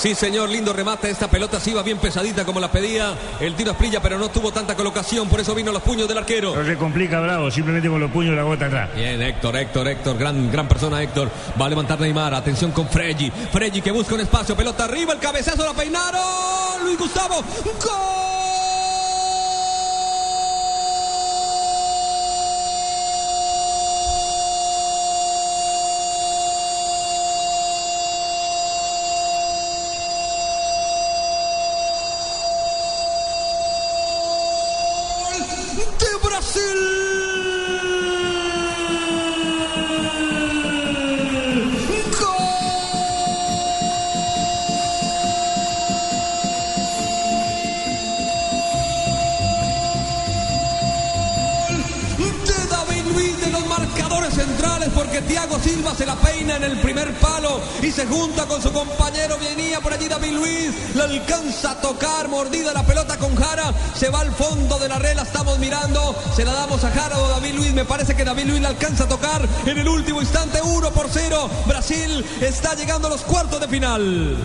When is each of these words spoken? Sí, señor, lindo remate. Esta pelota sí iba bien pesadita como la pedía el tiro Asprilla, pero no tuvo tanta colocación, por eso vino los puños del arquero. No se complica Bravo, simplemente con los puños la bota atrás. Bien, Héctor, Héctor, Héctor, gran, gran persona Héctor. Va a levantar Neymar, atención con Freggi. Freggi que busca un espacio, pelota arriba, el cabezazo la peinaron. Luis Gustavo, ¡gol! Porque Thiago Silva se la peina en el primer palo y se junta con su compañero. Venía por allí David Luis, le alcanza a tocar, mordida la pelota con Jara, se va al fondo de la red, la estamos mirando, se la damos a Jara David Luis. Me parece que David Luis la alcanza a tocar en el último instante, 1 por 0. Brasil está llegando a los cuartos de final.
Sí, 0.00 0.14
señor, 0.14 0.48
lindo 0.48 0.72
remate. 0.72 1.10
Esta 1.10 1.28
pelota 1.28 1.60
sí 1.60 1.72
iba 1.72 1.82
bien 1.82 1.98
pesadita 1.98 2.46
como 2.46 2.58
la 2.58 2.72
pedía 2.72 3.12
el 3.38 3.54
tiro 3.54 3.72
Asprilla, 3.72 4.00
pero 4.00 4.16
no 4.18 4.30
tuvo 4.30 4.50
tanta 4.50 4.74
colocación, 4.74 5.28
por 5.28 5.40
eso 5.40 5.54
vino 5.54 5.72
los 5.72 5.82
puños 5.82 6.08
del 6.08 6.16
arquero. 6.16 6.56
No 6.56 6.64
se 6.64 6.74
complica 6.78 7.20
Bravo, 7.20 7.50
simplemente 7.50 7.90
con 7.90 8.00
los 8.00 8.10
puños 8.10 8.34
la 8.34 8.44
bota 8.44 8.64
atrás. 8.64 8.88
Bien, 8.94 9.20
Héctor, 9.20 9.56
Héctor, 9.56 9.88
Héctor, 9.88 10.16
gran, 10.16 10.50
gran 10.50 10.66
persona 10.66 11.02
Héctor. 11.02 11.30
Va 11.60 11.66
a 11.66 11.68
levantar 11.68 12.00
Neymar, 12.00 12.32
atención 12.32 12.72
con 12.72 12.88
Freggi. 12.88 13.30
Freggi 13.30 13.82
que 13.82 13.90
busca 13.90 14.14
un 14.14 14.22
espacio, 14.22 14.56
pelota 14.56 14.84
arriba, 14.84 15.12
el 15.12 15.18
cabezazo 15.18 15.66
la 15.66 15.74
peinaron. 15.74 16.82
Luis 16.82 16.98
Gustavo, 16.98 17.44
¡gol! 17.84 18.39
Porque 54.94 55.22
Thiago 55.22 55.58
Silva 55.58 55.94
se 55.94 56.06
la 56.06 56.14
peina 56.16 56.56
en 56.56 56.64
el 56.64 56.78
primer 56.80 57.12
palo 57.18 57.60
y 57.82 57.90
se 57.90 58.06
junta 58.06 58.46
con 58.46 58.62
su 58.62 58.72
compañero. 58.72 59.36
Venía 59.38 59.80
por 59.80 59.92
allí 59.92 60.08
David 60.08 60.32
Luis, 60.32 60.94
le 60.94 61.02
alcanza 61.02 61.72
a 61.72 61.80
tocar, 61.80 62.28
mordida 62.28 62.72
la 62.72 62.84
pelota 62.84 63.16
con 63.16 63.34
Jara, 63.34 63.72
se 63.94 64.08
va 64.08 64.20
al 64.20 64.32
fondo 64.32 64.78
de 64.78 64.88
la 64.88 64.98
red, 64.98 65.16
la 65.16 65.22
estamos 65.22 65.58
mirando, 65.58 65.99
se 66.40 66.46
la 66.46 66.54
damos 66.54 66.82
a 66.84 66.90
Jara 66.90 67.18
David 67.18 67.54
Luis. 67.54 67.74
Me 67.74 67.84
parece 67.84 68.16
que 68.16 68.24
David 68.24 68.44
Luis 68.46 68.62
la 68.62 68.70
alcanza 68.70 69.04
a 69.04 69.08
tocar 69.08 69.46
en 69.66 69.78
el 69.78 69.86
último 69.86 70.22
instante, 70.22 70.58
1 70.62 70.90
por 70.92 71.08
0. 71.10 71.50
Brasil 71.66 72.24
está 72.40 72.74
llegando 72.74 73.08
a 73.08 73.10
los 73.10 73.20
cuartos 73.20 73.60
de 73.60 73.68
final. 73.68 74.38